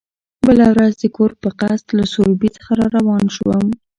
[0.47, 3.65] بله ورځ د کور په قصد له سروبي را روان شوم.